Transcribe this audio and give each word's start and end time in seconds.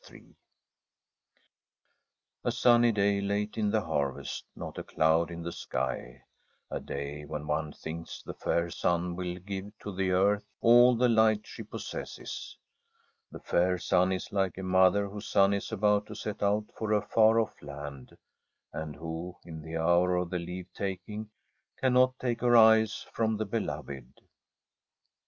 Ill 0.11 0.19
A 2.43 2.51
SUNNY 2.51 2.91
day 2.91 3.21
late 3.21 3.55
in 3.55 3.69
the 3.69 3.81
harvest, 3.85 4.45
not 4.55 4.79
a 4.79 4.83
cloud 4.83 5.29
in 5.29 5.43
the 5.43 5.51
sky; 5.51 6.23
a 6.71 6.79
day 6.79 7.23
when 7.23 7.45
one 7.45 7.71
thinks 7.71 8.23
the 8.23 8.33
fair 8.33 8.71
sun 8.71 9.15
will 9.15 9.35
give 9.35 9.71
to 9.77 9.93
the 9.95 10.09
earth 10.09 10.49
all 10.59 10.95
the 10.95 11.07
light 11.07 11.45
she 11.45 11.61
possesses 11.61 12.57
I 13.31 13.37
The 13.37 13.39
fair 13.43 13.77
sun 13.77 14.11
is 14.11 14.31
like 14.31 14.57
a 14.57 14.63
mother 14.63 15.07
whose 15.07 15.27
son 15.27 15.53
is 15.53 15.71
about 15.71 16.07
to 16.07 16.15
set 16.15 16.41
out 16.41 16.65
for 16.75 16.93
a 16.93 17.01
far 17.03 17.39
off 17.39 17.61
land, 17.61 18.17
and 18.73 18.95
who, 18.95 19.37
in 19.45 19.61
the 19.61 19.77
hour 19.77 20.15
of 20.15 20.31
the 20.31 20.39
leave 20.39 20.73
taking, 20.73 21.29
cannot 21.77 22.17
take 22.17 22.41
her 22.41 22.57
eyes 22.57 23.05
from 23.13 23.37
the 23.37 23.45
beloved. 23.45 24.11